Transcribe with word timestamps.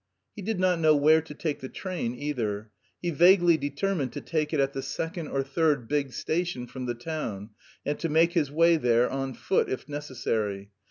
He 0.35 0.41
did 0.41 0.59
not 0.59 0.79
know 0.79 0.95
where 0.95 1.21
to 1.21 1.33
take 1.35 1.59
the 1.59 1.69
train 1.69 2.15
either; 2.15 2.71
he 3.03 3.11
vaguely 3.11 3.55
determined 3.55 4.11
to 4.13 4.21
take 4.21 4.51
it 4.51 4.59
at 4.59 4.73
the 4.73 4.81
second 4.81 5.27
or 5.27 5.43
third 5.43 5.87
big 5.87 6.11
station 6.11 6.65
from 6.65 6.87
the 6.87 6.95
town, 6.95 7.51
and 7.85 7.99
to 7.99 8.09
make 8.09 8.33
his 8.33 8.49
way 8.51 8.77
there 8.77 9.07
on 9.07 9.35
foot, 9.35 9.69
if 9.69 9.87
necessary. 9.87 10.71